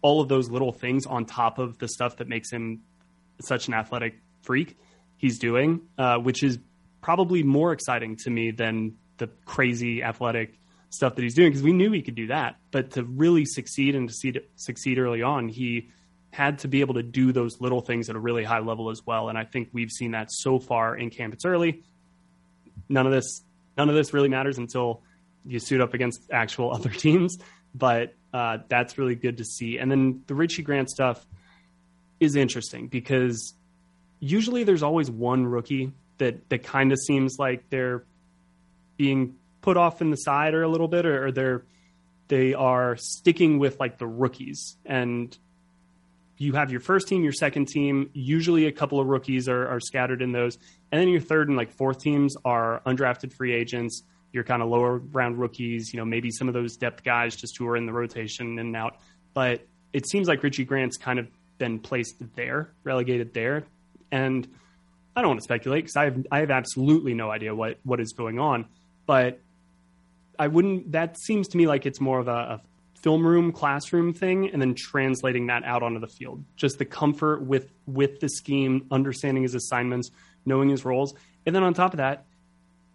[0.02, 2.82] all of those little things on top of the stuff that makes him
[3.40, 4.78] such an athletic freak
[5.18, 6.60] he's doing, uh, which is
[7.02, 11.74] probably more exciting to me than the crazy athletic stuff that he's doing because we
[11.74, 12.58] knew he could do that.
[12.72, 15.90] But to really succeed and to succeed, succeed early on, he
[16.32, 19.02] had to be able to do those little things at a really high level as
[19.06, 19.30] well.
[19.30, 21.34] And I think we've seen that so far in camp.
[21.34, 21.84] It's early.
[22.90, 23.44] None of this,
[23.78, 25.02] none of this really matters until
[25.46, 27.38] you suit up against actual other teams.
[27.74, 29.78] But uh, that's really good to see.
[29.78, 31.26] And then the Richie Grant stuff
[32.20, 33.54] is interesting because
[34.22, 38.06] usually there's always one rookie that that kind of seems like they're
[38.96, 41.64] being put off in the side or a little bit, or, or they're
[42.30, 45.38] they are sticking with like the rookies and
[46.38, 48.10] you have your first team, your second team.
[48.14, 50.58] Usually, a couple of rookies are, are, scattered in those,
[50.92, 54.02] and then your third and like fourth teams are undrafted free agents.
[54.34, 55.94] Your kind of lower round rookies.
[55.94, 58.60] You know, maybe some of those depth guys just who are in the rotation in
[58.60, 58.98] and out.
[59.36, 61.28] But it seems like Richie Grant's kind of
[61.60, 63.66] been placed there, relegated there,
[64.12, 64.48] and
[65.16, 68.00] I don't want to speculate because I have I have absolutely no idea what what
[68.00, 68.66] is going on,
[69.06, 69.40] but
[70.40, 70.92] I wouldn't.
[70.92, 72.62] That seems to me like it's more of a, a
[73.02, 77.42] film room classroom thing and then translating that out onto the field just the comfort
[77.42, 80.12] with with the scheme understanding his assignments
[80.46, 81.16] knowing his roles
[81.48, 82.26] and then on top of that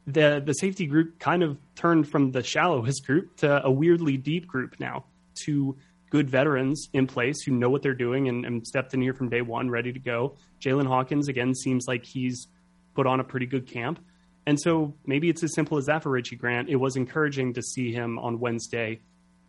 [0.06, 4.46] the the safety group kind of turned from the shallowest group to a weirdly deep
[4.46, 5.76] group now to
[6.10, 9.28] good veterans in place who know what they're doing and, and stepped in here from
[9.28, 12.48] day one ready to go Jaylinn Hawkins again seems like he's
[12.94, 14.00] put on a pretty good camp
[14.46, 16.68] and so maybe it's as simple as that for Richie Grant.
[16.68, 19.00] It was encouraging to see him on Wednesday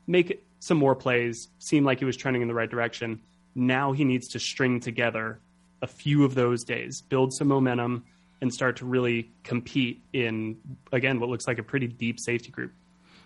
[0.07, 3.21] make some more plays, seemed like he was trending in the right direction.
[3.53, 5.39] Now he needs to string together
[5.81, 8.05] a few of those days, build some momentum,
[8.41, 10.57] and start to really compete in,
[10.91, 12.71] again, what looks like a pretty deep safety group.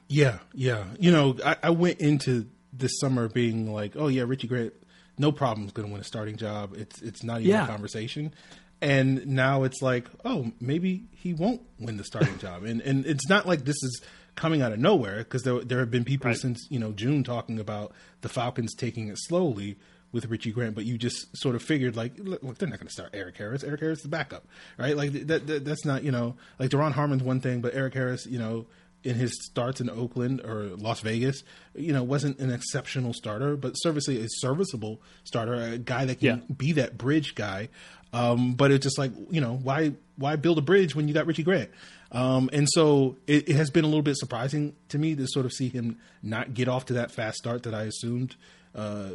[0.08, 0.86] Yeah, yeah.
[1.00, 4.74] You know, I, I went into this summer being like, oh, yeah, Richie Grant,
[5.18, 6.74] no problem is going to win a starting job.
[6.76, 7.66] It's, it's not even yeah.
[7.66, 8.34] a conversation.
[8.82, 12.64] And now it's like, oh, maybe he won't win the starting job.
[12.64, 14.02] And, and it's not like this is
[14.36, 16.38] coming out of nowhere because there there have been people right.
[16.38, 19.78] since you know June talking about the Falcons taking it slowly
[20.12, 22.94] with Richie Grant, but you just sort of figured like, look, they're not going to
[22.94, 23.64] start Eric Harris.
[23.64, 24.46] Eric Harris is the backup,
[24.78, 24.98] right?
[24.98, 28.26] Like that, that, that's not you know like Duron Harmon's one thing, but Eric Harris,
[28.26, 28.66] you know,
[29.04, 31.44] in his starts in Oakland or Las Vegas,
[31.76, 36.44] you know, wasn't an exceptional starter, but serviceably a serviceable starter, a guy that can
[36.48, 36.56] yeah.
[36.56, 37.70] be that bridge guy.
[38.14, 41.26] Um, but it's just like you know why why build a bridge when you got
[41.26, 41.70] Richie Grant?
[42.12, 45.46] Um, and so it, it, has been a little bit surprising to me to sort
[45.46, 48.36] of see him not get off to that fast start that I assumed,
[48.76, 49.12] uh,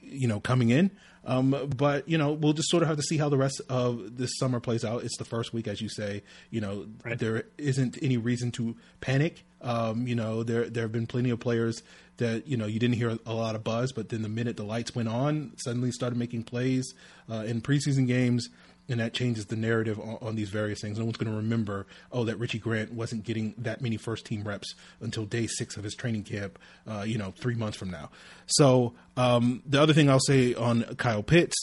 [0.00, 0.90] you know, coming in.
[1.28, 4.16] Um, but you know, we'll just sort of have to see how the rest of
[4.16, 5.04] this summer plays out.
[5.04, 6.22] It's the first week, as you say.
[6.50, 7.18] You know, right.
[7.18, 9.44] there isn't any reason to panic.
[9.60, 11.82] Um, you know, there there have been plenty of players
[12.16, 14.64] that you know you didn't hear a lot of buzz, but then the minute the
[14.64, 16.94] lights went on, suddenly started making plays
[17.30, 18.48] uh, in preseason games
[18.88, 20.98] and that changes the narrative on, on these various things.
[20.98, 24.44] No one's going to remember, oh, that Richie Grant wasn't getting that many first team
[24.44, 28.10] reps until day six of his training camp, uh, you know, three months from now.
[28.46, 31.56] So um, the other thing I'll say on Kyle Pitts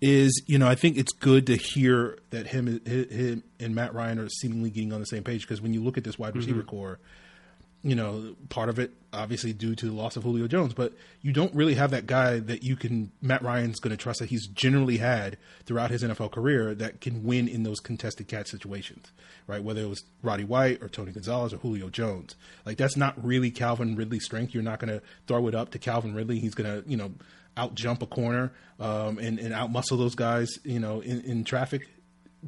[0.00, 4.18] is, you know, I think it's good to hear that him, him and Matt Ryan
[4.18, 6.60] are seemingly getting on the same page because when you look at this wide receiver
[6.60, 6.68] mm-hmm.
[6.68, 6.98] core,
[7.86, 11.32] you know, part of it obviously due to the loss of Julio Jones, but you
[11.32, 14.48] don't really have that guy that you can Matt Ryan's going to trust that he's
[14.48, 19.12] generally had throughout his NFL career that can win in those contested catch situations,
[19.46, 19.62] right?
[19.62, 23.52] Whether it was Roddy White or Tony Gonzalez or Julio Jones, like that's not really
[23.52, 24.52] Calvin Ridley's strength.
[24.52, 26.40] You're not going to throw it up to Calvin Ridley.
[26.40, 27.12] He's going to, you know,
[27.56, 31.44] out jump a corner um, and, and out muscle those guys, you know, in, in
[31.44, 31.88] traffic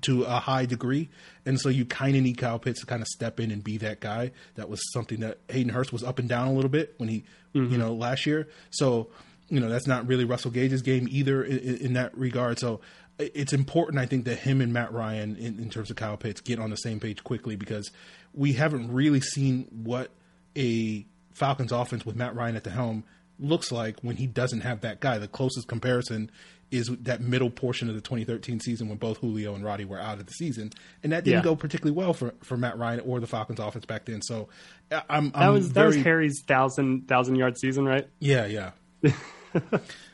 [0.02, 1.08] to a high degree.
[1.44, 3.78] And so you kind of need Kyle Pitts to kind of step in and be
[3.78, 4.32] that guy.
[4.56, 7.24] That was something that Hayden Hurst was up and down a little bit when he,
[7.54, 7.72] mm-hmm.
[7.72, 8.48] you know, last year.
[8.70, 9.08] So,
[9.48, 12.58] you know, that's not really Russell Gage's game either in, in, that regard.
[12.58, 12.80] So
[13.18, 16.40] it's important, I think, that him and Matt Ryan, in, in terms of Kyle Pitts,
[16.40, 17.90] get on the same page quickly because
[18.34, 20.10] we haven't really seen what
[20.56, 23.04] a Falcons offense with Matt Ryan at the helm
[23.38, 25.18] looks like when he doesn't have that guy.
[25.18, 26.30] The closest comparison
[26.70, 30.18] is that middle portion of the 2013 season when both Julio and Roddy were out
[30.18, 30.70] of the season,
[31.02, 31.44] and that didn't yeah.
[31.44, 34.20] go particularly well for, for Matt Ryan or the Falcons offense back then.
[34.22, 34.48] So
[34.90, 38.06] I'm, I'm that was very, that was Harry's thousand thousand yard season, right?
[38.20, 38.70] Yeah, yeah.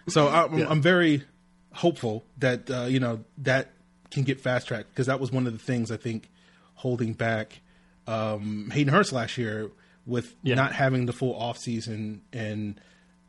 [0.08, 0.68] so I'm, yeah.
[0.68, 1.24] I'm, very
[1.72, 3.70] hopeful that uh, you know that
[4.10, 6.30] can get fast tracked because that was one of the things I think
[6.74, 7.60] holding back
[8.06, 9.70] um, Hayden Hurst last year
[10.06, 10.54] with yeah.
[10.54, 12.80] not having the full off season and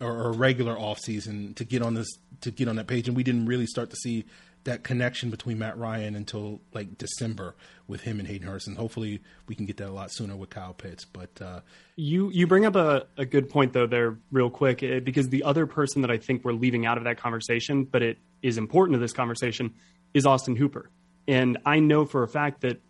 [0.01, 2.07] or, a regular off season to get on this
[2.41, 4.25] to get on that page, and we didn't really start to see
[4.63, 7.55] that connection between Matt Ryan until like December
[7.87, 10.49] with him and Hayden Hurst, and hopefully we can get that a lot sooner with
[10.49, 11.05] Kyle Pitts.
[11.05, 11.59] But uh,
[11.95, 15.43] you you bring up a, a good point though there real quick eh, because the
[15.43, 18.95] other person that I think we're leaving out of that conversation, but it is important
[18.95, 19.73] to this conversation,
[20.13, 20.89] is Austin Hooper,
[21.27, 22.81] and I know for a fact that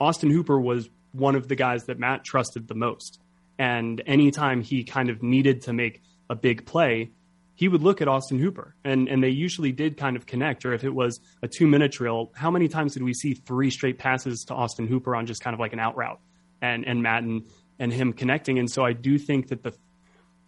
[0.00, 3.20] Austin Hooper was one of the guys that Matt trusted the most.
[3.58, 7.10] And anytime he kind of needed to make a big play,
[7.54, 10.64] he would look at Austin Hooper, and and they usually did kind of connect.
[10.64, 13.70] Or if it was a two minute drill, how many times did we see three
[13.70, 16.20] straight passes to Austin Hooper on just kind of like an out route,
[16.60, 18.58] and and Matt and, him connecting?
[18.58, 19.74] And so I do think that the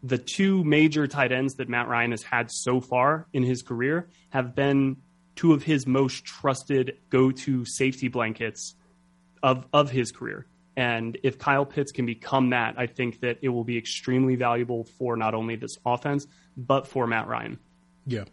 [0.02, 4.08] the two major tight ends that Matt Ryan has had so far in his career
[4.30, 4.98] have been
[5.34, 8.74] two of his most trusted go to safety blankets
[9.42, 10.46] of of his career.
[10.76, 14.84] And if Kyle Pitts can become that, I think that it will be extremely valuable
[14.98, 17.58] for not only this offense, but for Matt Ryan.
[18.06, 18.24] Yeah.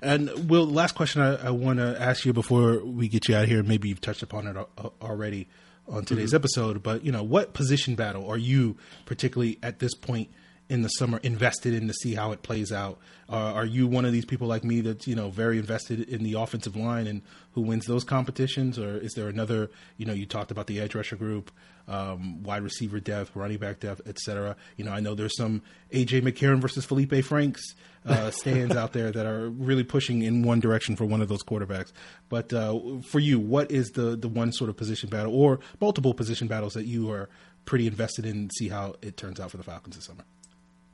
[0.00, 3.48] And Will, last question I, I want to ask you before we get you out
[3.48, 3.62] here.
[3.62, 4.56] Maybe you've touched upon it
[5.02, 5.48] already
[5.88, 6.36] on today's mm-hmm.
[6.36, 10.30] episode, but you know, what position battle are you particularly at this point
[10.70, 12.98] in the summer invested in to see how it plays out?
[13.28, 16.22] Uh, are you one of these people like me that's you know very invested in
[16.22, 19.70] the offensive line and who wins those competitions, or is there another?
[19.98, 21.50] You know, you talked about the edge rusher group,
[21.88, 24.56] um, wide receiver depth, running back depth, etc.
[24.76, 27.74] You know, I know there's some AJ McCarron versus Felipe Franks
[28.06, 31.42] uh, stands out there that are really pushing in one direction for one of those
[31.42, 31.92] quarterbacks.
[32.28, 36.14] But uh, for you, what is the the one sort of position battle or multiple
[36.14, 37.28] position battles that you are
[37.64, 38.50] pretty invested in?
[38.50, 40.24] See how it turns out for the Falcons this summer.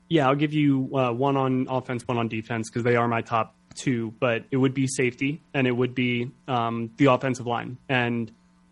[0.09, 3.23] Yeah, I'll give you uh, one on offense, one on defense because they are my
[3.23, 4.15] top two.
[4.21, 8.31] But it would be safety and it would be um, the offensive line, and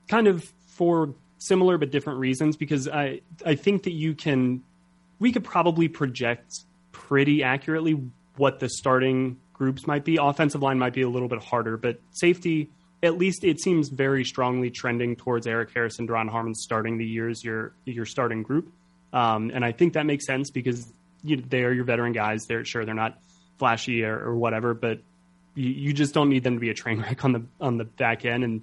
[0.09, 2.57] kind of for similar but different reasons.
[2.57, 4.63] Because I I think that you can
[5.19, 6.53] we could probably project
[6.93, 8.01] pretty accurately
[8.37, 10.19] what the starting groups might be.
[10.21, 12.71] Offensive line might be a little bit harder, but safety.
[13.03, 17.05] At least it seems very strongly trending towards Erik Harris and Duron Harmon starting the
[17.05, 18.73] years your your starting group,
[19.13, 20.91] um, and I think that makes sense because
[21.25, 22.47] you, they are your veteran guys.
[22.47, 23.19] They're sure they're not
[23.59, 25.01] flashy or, or whatever, but
[25.55, 27.85] you, you, just don't need them to be a train wreck on the on the
[27.85, 28.63] back end and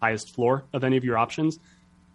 [0.00, 1.58] highest floor of any of your options.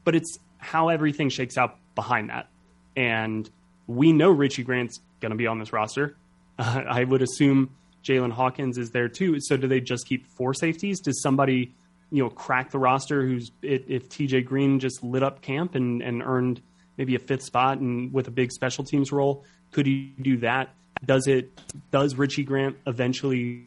[0.04, 2.48] But it's how everything shakes out behind that,
[2.96, 3.50] and
[3.88, 6.15] we know Richie Grant's going to be on this roster.
[6.58, 7.72] Uh, I would assume
[8.04, 9.39] Jaylinn Hawkins is there too.
[9.39, 11.00] So do they just keep four safeties?
[11.00, 11.74] Does somebody
[12.12, 13.26] you know crack the roster?
[13.26, 16.62] Who's if TJ Green just lit up camp and and earned
[16.97, 19.43] maybe a fifth spot and with a big special teams role.
[19.71, 20.69] Could he do that?
[21.06, 21.49] Does it?
[21.91, 23.65] Does Richie Grant eventually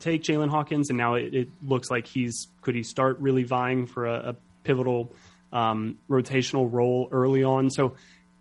[0.00, 0.88] take Jaylinn Hawkins?
[0.88, 4.36] And now it, it, looks like he's could he start really vying for a, a
[4.64, 5.12] pivotal
[5.52, 7.70] um, rotational role early on?
[7.70, 7.94] So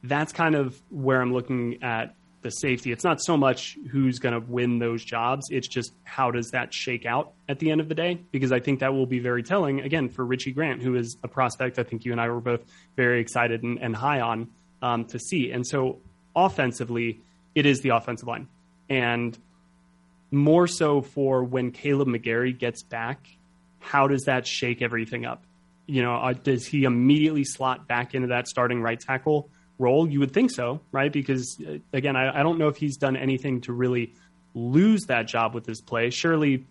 [0.03, 2.91] that's kind of where I'm looking at the safety.
[2.91, 5.47] It's not so much who's going to win those jobs.
[5.49, 8.19] It's just how does that shake out at the end of the day?
[8.31, 11.27] Because I think that will be very telling, again, for Richie Grant, who is a
[11.27, 12.61] prospect I think you and I were both
[12.95, 14.49] very excited and, and high on
[14.81, 15.51] um, to see.
[15.51, 15.99] And so
[16.35, 17.19] offensively,
[17.55, 18.47] it is the offensive line.
[18.89, 19.37] And
[20.31, 23.27] more so for when Kaleb McGary gets back,
[23.79, 25.43] how does that shake everything up?
[25.85, 29.49] You know, uh, does he immediately slot back into that starting right tackle?
[29.81, 30.09] Role?
[30.09, 31.11] You would think so, right?
[31.11, 34.13] Because uh, again, I, I don't know if he's done anything to really
[34.53, 36.09] lose that job with his play.
[36.09, 36.65] Surely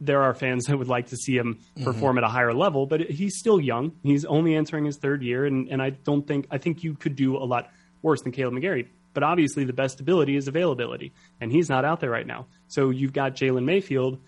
[0.00, 1.84] there are fans that would like to see him mm-hmm.
[1.84, 2.24] perform mm-hmm.
[2.24, 3.92] at a higher level, but he's still young.
[4.02, 7.14] He's only entering his third year, and, and I don't think I think you could
[7.14, 7.70] do a lot
[8.02, 8.88] worse than Kaleb McGary.
[9.12, 12.46] But obviously, the best ability is availability, and he's not out there right now.
[12.68, 14.18] So you've got Jalen Mayfield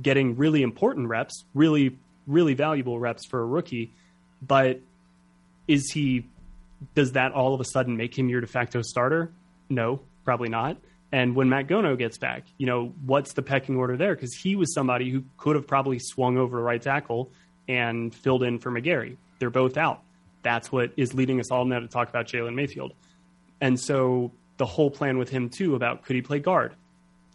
[0.00, 3.92] getting really important reps, really really valuable reps for a rookie,
[4.40, 4.80] but
[5.68, 6.26] is he
[6.94, 9.32] does that all of a sudden make him your de facto starter?
[9.68, 10.76] No, probably not.
[11.12, 14.14] And when Matt Gono gets back, you know, what's the pecking order there?
[14.14, 17.30] Because he was somebody who could have probably swung over right tackle
[17.68, 19.16] and filled in for McGary.
[19.38, 20.02] They're both out.
[20.42, 22.94] That's what is leading us all now to talk about Jalen Mayfield.
[23.60, 26.74] And so the whole plan with him, too, about could he play guard?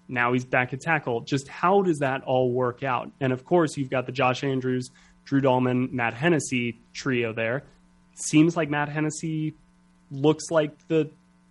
[0.08, 1.22] Now he's back at tackle.
[1.22, 3.12] Just how does that all work out?
[3.20, 4.90] And of course, you've got the Josh Andrews,
[5.26, 7.64] Drew Dalman, Matt Hennessy trio there
[8.20, 9.56] seems like Matt Hennessy
[10.12, 11.10] looks like the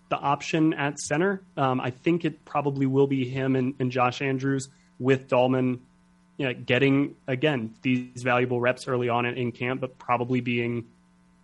[0.09, 1.43] the option at center.
[1.57, 4.69] Um, I think it probably will be him and, and Josh Andrews
[5.01, 5.81] with Dalman
[6.37, 10.87] you know, getting again these valuable reps early on in, in, camp, but probably being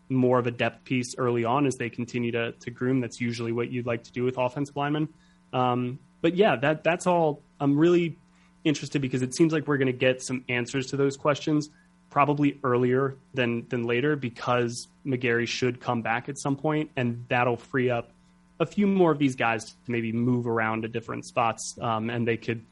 [0.08, 3.00] more of a depth piece early on as they continue to, to groom.
[3.00, 5.08] That's usually what you'd like to do with offensive linemen.
[5.52, 7.42] Um, but yeah, that that's all.
[7.58, 8.18] I'm really
[8.64, 11.70] interested because it seems like we're going to get some answers to those questions
[12.12, 17.56] probably earlier than than later because McGary should come back at some point, and that'll
[17.56, 18.12] free up
[18.60, 22.28] a few more of these guys to maybe move around to different spots, um, and
[22.28, 22.64] they could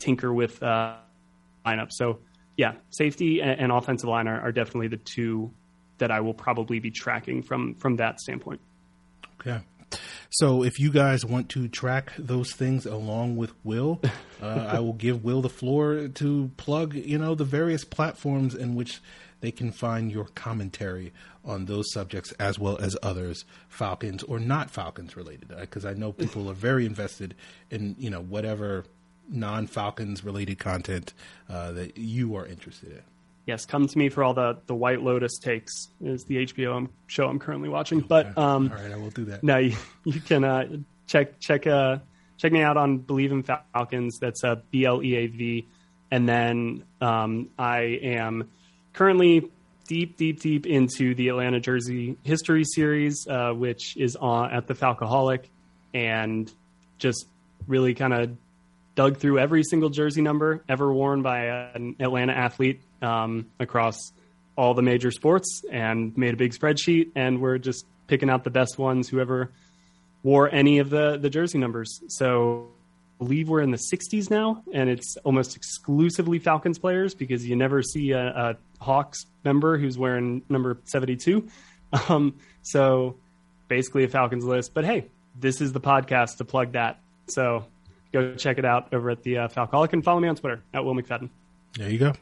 [0.00, 0.96] tinker with uh,
[1.64, 1.92] lineup.
[1.92, 2.18] So
[2.56, 5.50] yeah, safety and, and offensive line are, are, definitely the two
[5.98, 8.60] that I will probably be tracking from from that standpoint.
[9.40, 9.60] Okay.
[10.30, 14.00] So if you guys want to track those things along with Will,
[14.42, 18.74] uh, I will give Will the floor to plug, you know, the various platforms in
[18.74, 19.00] which
[19.40, 21.12] they can find your commentary
[21.44, 25.48] on those subjects as well as others, Falcons or not Falcons related?
[25.48, 27.34] Because I know people are very invested
[27.70, 28.84] in you know whatever
[29.28, 31.14] non Falcons related content
[31.48, 33.02] uh, that you are interested in.
[33.48, 37.24] Yes, come to me for all the the White Lotus takes is the HBO show
[37.28, 38.00] I'm currently watching.
[38.00, 39.42] But um, all right, I will do that.
[39.42, 39.74] No, you,
[40.04, 40.66] you can uh,
[41.06, 41.96] check check uh,
[42.36, 44.18] check me out on Bleav in Falcons.
[44.20, 45.66] That's uh, B L E A V,
[46.10, 48.50] and then um, I am
[48.92, 49.50] currently
[49.86, 54.74] deep, deep, deep into the Atlanta Jersey History series, uh, which is on at the
[54.74, 55.46] Falcoholic,
[55.94, 56.52] and
[56.98, 57.26] just
[57.66, 58.36] really kind of
[58.98, 64.12] dug through every single jersey number ever worn by an Atlanta athlete um, across
[64.56, 67.12] all the major sports and made a big spreadsheet.
[67.14, 69.52] And we're just picking out the best ones, whoever
[70.24, 72.00] wore any of the, the jersey numbers.
[72.08, 72.70] So
[73.20, 77.54] I believe we're in the 60s now, and it's almost exclusively Falcons players because you
[77.54, 81.46] never see a, a Hawks member who's wearing number 72.
[82.08, 83.16] Um, so
[83.68, 84.74] basically a Falcons list.
[84.74, 85.06] But hey,
[85.38, 86.98] this is the podcast to plug that.
[87.28, 87.64] So
[88.12, 90.84] go check it out over at the uh, Falcoholic and follow me on Twitter at
[90.84, 91.30] Will McFadden.
[91.74, 92.12] There you go.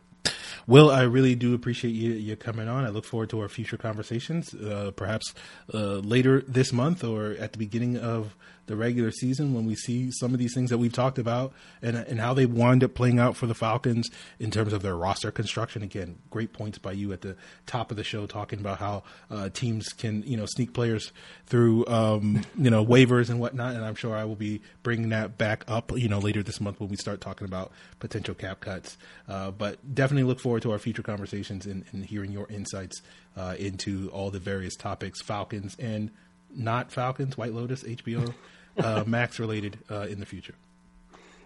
[0.66, 2.84] Will, I really do appreciate you, you coming on.
[2.84, 5.32] I look forward to our future conversations, uh, perhaps
[5.72, 8.34] uh, later this month or at the beginning of
[8.66, 11.52] the regular season when we see some of these things that we've talked about
[11.82, 14.08] and, and how they wind up playing out for the Falcons
[14.38, 15.82] in terms of their roster construction.
[15.82, 17.36] Again, great points by you at the
[17.66, 21.12] top of the show talking about how uh, teams can, you know, sneak players
[21.46, 23.74] through, um, you know, waivers and whatnot.
[23.74, 26.80] And I'm sure I will be bringing that back up, you know, later this month
[26.80, 28.98] when we start talking about potential cap cuts.
[29.28, 33.02] Uh, but definitely look forward to our future conversations and, and hearing your insights
[33.36, 36.10] uh, into all the various topics, Falcons and
[36.56, 38.32] not Falcons, White Lotus, HBO
[38.78, 40.54] uh, Max related uh, in the future.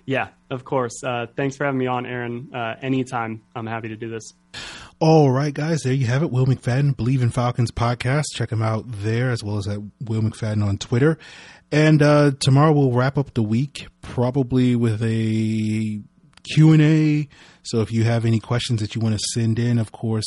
[0.06, 1.04] Yeah, of course.
[1.04, 2.50] Uh, thanks for having me on, Aaron.
[2.54, 4.32] Uh, anytime, I'm happy to do this.
[4.98, 6.30] All right, guys, there you have it.
[6.30, 8.24] Will McFadden, Bleav in Falcons podcast.
[8.34, 11.18] Check him out there as well as at Will McFadden on Twitter.
[11.72, 16.02] And uh, tomorrow we'll wrap up the week probably with a
[16.42, 17.28] Q&A.
[17.70, 20.26] So if you have any questions that you want to send in, of course,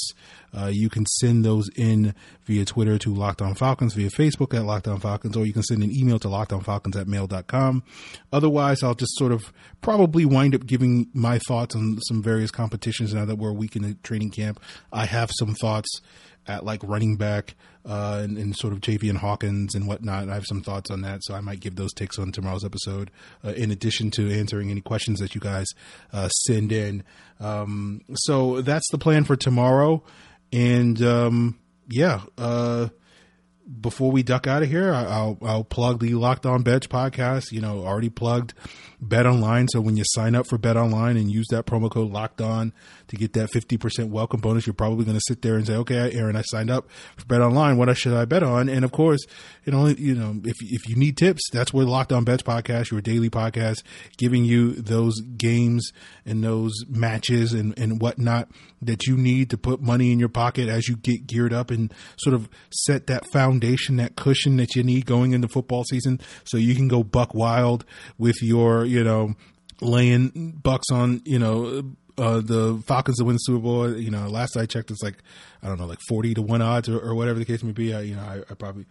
[0.57, 2.15] uh, you can send those in
[2.45, 5.61] via Twitter to Locked On Falcons, via Facebook at Locked On Falcons, or you can
[5.63, 7.83] send an email to lockedonfalcons at mail.com.
[8.31, 13.13] Otherwise, I'll just sort of probably wind up giving my thoughts on some various competitions
[13.13, 14.61] now that we're a week in the training camp.
[14.93, 15.99] I have some thoughts
[16.47, 20.29] at like running back uh, and, and, sort of Javian Hawkins and whatnot.
[20.29, 23.11] I have some thoughts on that, so I might give those takes on tomorrow's episode.
[23.43, 25.67] Uh, in addition to answering any questions that you guys
[26.13, 27.03] uh, send in,
[27.39, 30.03] um, so that's the plan for tomorrow.
[30.51, 31.59] And um,
[31.89, 32.89] yeah, uh,
[33.81, 37.51] before we duck out of here, I'll I'll plug the Locked On Bets podcast.
[37.51, 38.53] You know, already plugged
[39.01, 39.67] Bet Online.
[39.67, 42.73] So when you sign up for Bet Online and use that promo code Locked On
[43.07, 45.75] to get that fifty percent welcome bonus, you're probably going to sit there and say,
[45.75, 47.77] "Okay, Aaron, I signed up for Bet Online.
[47.77, 49.21] What should I bet on?" And of course,
[49.65, 52.91] you know, you know, if if you need tips, that's where Locked On Bets podcast,
[52.91, 53.83] your daily podcast,
[54.17, 55.91] giving you those games
[56.25, 58.49] and those matches and and whatnot
[58.85, 61.93] that you need to put money in your pocket as you get geared up and
[62.17, 66.57] sort of set that foundation, that cushion that you need going into football season, so
[66.57, 67.85] you can go buck wild
[68.17, 69.33] with your you know,
[69.81, 71.83] laying bucks on, you know,
[72.17, 73.95] uh, the Falcons to win the Super Bowl.
[73.95, 75.17] You know, last I checked, it's like
[75.61, 77.93] I don't know, like forty to one odds or, or whatever the case may be.
[77.93, 78.85] I, you know, I, I probably,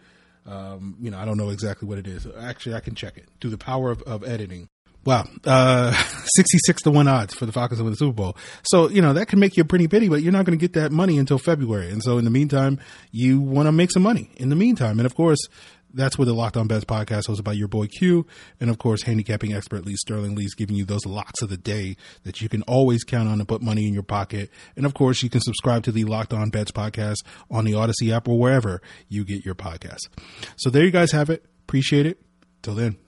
[0.45, 2.27] um, you know, I don't know exactly what it is.
[2.37, 4.67] Actually, I can check it through the power of, of editing.
[5.05, 5.91] Wow, uh,
[6.35, 8.37] sixty-six to one odds for the Falcons to win the Super Bowl.
[8.63, 10.61] So you know that can make you a pretty penny, but you're not going to
[10.61, 11.89] get that money until February.
[11.89, 12.79] And so in the meantime,
[13.11, 14.31] you want to make some money.
[14.37, 15.39] In the meantime, and of course,
[15.93, 18.25] that's where the Locked On Bets podcast hosted by your boy Q,
[18.59, 21.97] and of course, handicapping expert Lee Sterling Lee's giving you those locks of the day
[22.23, 24.49] that you can always count on to put money in your pocket.
[24.75, 27.17] And of course, you can subscribe to the Locked On Bets podcast
[27.51, 30.07] on the Odyssey app or wherever you get your podcast.
[30.55, 31.45] So there you guys have it.
[31.67, 32.21] Appreciate it.
[32.61, 33.02] Till then.